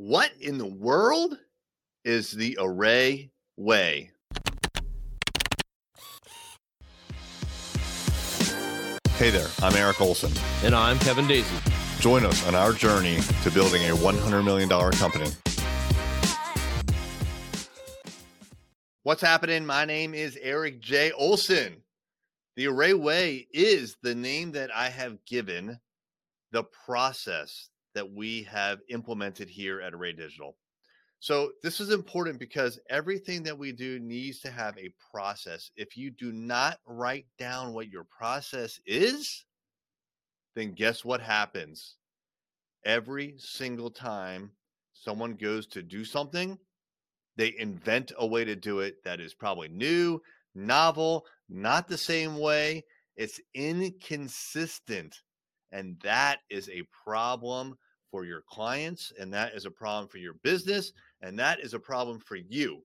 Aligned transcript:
What 0.00 0.30
in 0.38 0.58
the 0.58 0.64
world 0.64 1.36
is 2.04 2.30
the 2.30 2.56
Array 2.60 3.32
Way? 3.56 4.12
Hey 9.16 9.30
there, 9.30 9.48
I'm 9.60 9.74
Eric 9.74 10.00
Olson. 10.00 10.30
And 10.62 10.72
I'm 10.72 11.00
Kevin 11.00 11.26
Daisy. 11.26 11.52
Join 11.98 12.24
us 12.24 12.46
on 12.46 12.54
our 12.54 12.72
journey 12.72 13.18
to 13.42 13.50
building 13.50 13.90
a 13.90 13.96
$100 13.96 14.44
million 14.44 14.68
company. 14.68 15.32
What's 19.02 19.20
happening? 19.20 19.66
My 19.66 19.84
name 19.84 20.14
is 20.14 20.38
Eric 20.40 20.78
J. 20.78 21.10
Olson. 21.10 21.82
The 22.54 22.68
Array 22.68 22.94
Way 22.94 23.48
is 23.52 23.96
the 24.04 24.14
name 24.14 24.52
that 24.52 24.70
I 24.72 24.90
have 24.90 25.24
given 25.24 25.80
the 26.52 26.62
process 26.62 27.70
that 27.98 28.12
we 28.12 28.44
have 28.44 28.78
implemented 28.90 29.48
here 29.48 29.80
at 29.80 29.92
Array 29.92 30.12
Digital. 30.12 30.56
So, 31.18 31.50
this 31.64 31.80
is 31.80 31.90
important 31.90 32.38
because 32.38 32.78
everything 32.88 33.42
that 33.42 33.58
we 33.58 33.72
do 33.72 33.98
needs 33.98 34.38
to 34.42 34.52
have 34.52 34.78
a 34.78 34.92
process. 35.10 35.72
If 35.74 35.96
you 35.96 36.12
do 36.12 36.30
not 36.30 36.78
write 36.86 37.26
down 37.40 37.74
what 37.74 37.88
your 37.88 38.04
process 38.04 38.78
is, 38.86 39.44
then 40.54 40.74
guess 40.74 41.04
what 41.04 41.20
happens? 41.20 41.96
Every 42.84 43.34
single 43.38 43.90
time 43.90 44.52
someone 44.92 45.34
goes 45.34 45.66
to 45.68 45.82
do 45.82 46.04
something, 46.04 46.56
they 47.36 47.52
invent 47.58 48.12
a 48.16 48.24
way 48.24 48.44
to 48.44 48.54
do 48.54 48.78
it 48.78 49.02
that 49.02 49.18
is 49.18 49.34
probably 49.34 49.66
new, 49.70 50.20
novel, 50.54 51.26
not 51.48 51.88
the 51.88 51.98
same 51.98 52.38
way. 52.38 52.84
It's 53.16 53.40
inconsistent. 53.54 55.16
And 55.72 55.98
that 56.04 56.38
is 56.48 56.68
a 56.68 56.84
problem 57.04 57.76
for 58.10 58.24
your 58.24 58.42
clients, 58.48 59.12
and 59.18 59.32
that 59.32 59.54
is 59.54 59.66
a 59.66 59.70
problem 59.70 60.08
for 60.08 60.18
your 60.18 60.34
business, 60.42 60.92
and 61.22 61.38
that 61.38 61.60
is 61.60 61.74
a 61.74 61.78
problem 61.78 62.18
for 62.18 62.36
you. 62.36 62.82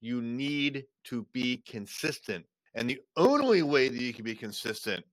You 0.00 0.22
need 0.22 0.84
to 1.04 1.26
be 1.32 1.58
consistent. 1.68 2.44
And 2.74 2.88
the 2.88 3.00
only 3.16 3.62
way 3.62 3.88
that 3.88 4.00
you 4.00 4.14
can 4.14 4.24
be 4.24 4.34
consistent, 4.34 5.04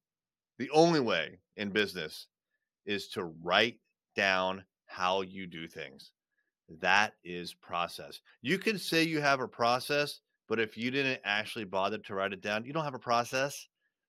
the 0.59 0.69
only 0.71 0.99
way 0.99 1.39
in 1.57 1.69
business 1.69 2.27
is 2.85 3.09
to 3.09 3.25
write 3.43 3.79
down 4.15 4.63
how 4.85 5.21
you 5.21 5.45
do 5.47 5.67
things. 5.67 6.11
That 6.81 7.13
is 7.23 7.53
process. 7.53 8.21
You 8.41 8.57
can 8.57 8.77
say 8.77 9.03
you 9.03 9.21
have 9.21 9.39
a 9.39 9.47
process, 9.47 10.19
but 10.47 10.59
if 10.59 10.77
you 10.77 10.91
didn't 10.91 11.21
actually 11.23 11.65
bother 11.65 11.97
to 11.97 12.15
write 12.15 12.33
it 12.33 12.41
down, 12.41 12.65
you 12.65 12.73
don't 12.73 12.83
have 12.83 12.93
a 12.93 12.99
process. 12.99 13.67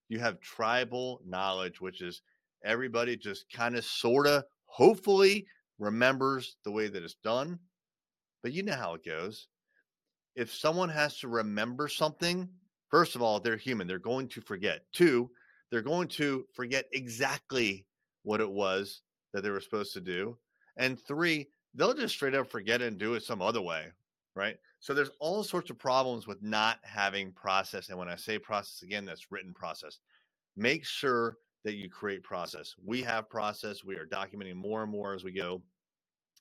You 0.08 0.19
have 0.20 0.41
tribal 0.41 1.20
knowledge, 1.27 1.80
which 1.80 2.00
is 2.00 2.22
everybody 2.64 3.16
just 3.16 3.50
kind 3.53 3.77
of 3.77 3.84
sort 3.84 4.27
of 4.27 4.44
hopefully 4.69 5.47
remembers 5.78 6.56
the 6.64 6.70
way 6.70 6.88
that 6.88 7.02
it's 7.02 7.16
done. 7.24 7.58
But 8.42 8.52
you 8.52 8.62
know 8.62 8.77
how 8.77 8.94
it 8.94 9.05
goes. 9.05 9.48
If 10.36 10.55
someone 10.55 10.88
has 10.88 11.19
to 11.19 11.28
remember 11.28 11.88
something, 11.88 12.48
first 12.88 13.16
of 13.16 13.22
all, 13.22 13.41
they're 13.41 13.56
human. 13.56 13.88
They're 13.88 13.98
going 13.98 14.28
to 14.28 14.41
forget. 14.41 14.83
Two, 14.92 15.30
they're 15.70 15.83
going 15.83 16.08
to 16.08 16.47
forget 16.55 16.86
exactly 16.92 17.84
what 18.22 18.41
it 18.41 18.50
was 18.50 19.02
that 19.33 19.42
they 19.42 19.50
were 19.50 19.60
supposed 19.60 19.92
to 19.94 20.00
do. 20.00 20.36
And 20.77 21.00
three, 21.00 21.48
they'll 21.75 21.94
just 21.94 22.14
straight 22.14 22.34
up 22.34 22.48
forget 22.48 22.80
it 22.80 22.88
and 22.88 22.98
do 22.98 23.14
it 23.14 23.25
some 23.25 23.42
other 23.42 23.60
way. 23.60 23.86
Right. 24.36 24.56
So 24.78 24.94
there's 24.94 25.10
all 25.19 25.42
sorts 25.42 25.70
of 25.70 25.78
problems 25.78 26.28
with 26.28 26.41
not 26.41 26.78
having 26.82 27.32
process. 27.32 27.88
And 27.88 27.98
when 27.98 28.08
I 28.08 28.14
say 28.14 28.38
process 28.38 28.82
again, 28.82 29.05
that's 29.05 29.32
written 29.32 29.53
process. 29.53 29.98
Make 30.56 30.84
sure 30.84 31.36
that 31.69 31.77
you 31.77 31.91
create 31.91 32.22
process. 32.22 32.74
We 32.83 33.02
have 33.02 33.28
process. 33.28 33.84
We 33.84 33.97
are 33.97 34.06
documenting 34.06 34.55
more 34.55 34.83
and 34.83 34.91
more 34.91 35.12
as 35.12 35.22
we 35.22 35.33
go. 35.33 35.61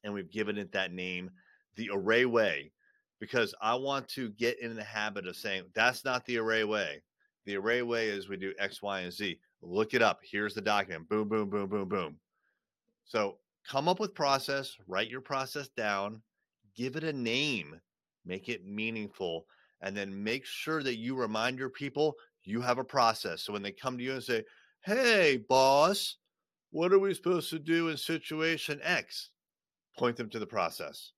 And 0.06 0.14
we've 0.14 0.32
given 0.32 0.58
it 0.58 0.72
that 0.72 0.94
name, 0.94 1.30
the 1.76 1.90
array 1.92 2.24
way, 2.24 2.72
because 3.20 3.54
I 3.62 3.76
want 3.76 4.08
to 4.10 4.30
get 4.30 4.62
in 4.62 4.74
the 4.74 4.84
habit 4.84 5.28
of 5.28 5.36
saying 5.36 5.64
that's 5.76 6.06
not 6.06 6.26
the 6.26 6.38
array 6.38 6.64
way. 6.64 7.02
The 7.46 7.58
array 7.58 7.82
way 7.82 8.08
is 8.08 8.30
we 8.30 8.38
do 8.38 8.54
X, 8.58 8.82
Y, 8.82 9.02
and 9.02 9.12
Z. 9.12 9.38
Look 9.62 9.94
it 9.94 10.02
up. 10.02 10.22
Here's 10.24 10.54
the 10.54 10.62
document. 10.62 11.10
Boom, 11.10 11.28
boom, 11.28 11.50
boom, 11.50 11.68
boom, 11.68 11.90
boom. 11.90 12.16
So 13.04 13.40
come 13.68 13.90
up 13.90 14.00
with 14.00 14.16
process, 14.16 14.78
write 14.88 15.10
your 15.10 15.20
process 15.20 15.68
down, 15.76 16.22
give 16.74 16.96
it 16.96 17.04
a 17.04 17.12
name, 17.12 17.82
make 18.26 18.48
it 18.48 18.66
meaningful, 18.66 19.46
and 19.82 19.96
then 19.96 20.24
make 20.24 20.46
sure 20.46 20.82
that 20.84 20.98
you 20.98 21.16
remind 21.16 21.60
your 21.60 21.70
people 21.70 22.16
you 22.46 22.62
have 22.62 22.78
a 22.78 22.84
process. 22.84 23.42
So 23.42 23.52
when 23.52 23.62
they 23.62 23.74
come 23.74 23.98
to 23.98 24.04
you 24.04 24.14
and 24.14 24.24
say, 24.24 24.44
Hey, 24.88 25.44
boss, 25.50 26.16
what 26.72 26.94
are 26.94 27.00
we 27.00 27.14
supposed 27.14 27.50
to 27.50 27.60
do 27.60 27.90
in 27.90 27.98
situation 27.98 28.80
X? 28.82 29.32
Point 29.98 30.16
them 30.16 30.30
to 30.30 30.40
the 30.40 30.46
process. 30.46 31.12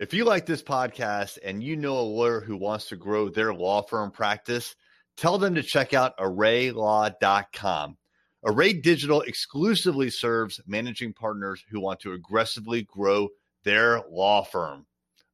If 0.00 0.12
you 0.12 0.24
like 0.24 0.46
this 0.46 0.64
podcast 0.64 1.38
and 1.44 1.62
you 1.62 1.76
know 1.76 1.96
a 1.96 2.00
lawyer 2.00 2.40
who 2.40 2.56
wants 2.56 2.88
to 2.88 2.96
grow 2.96 3.28
their 3.28 3.54
law 3.54 3.82
firm 3.82 4.10
practice, 4.10 4.74
tell 5.16 5.38
them 5.38 5.54
to 5.54 5.62
check 5.62 5.94
out 5.94 6.18
arraylaw.com. 6.18 7.96
Array 8.44 8.72
Digital 8.72 9.20
exclusively 9.20 10.10
serves 10.10 10.60
managing 10.66 11.12
partners 11.12 11.62
who 11.70 11.78
want 11.78 12.00
to 12.00 12.14
aggressively 12.14 12.82
grow 12.82 13.28
their 13.62 14.02
law 14.10 14.42
firm. 14.42 14.84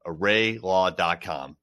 arraylaw.com. 0.07 1.57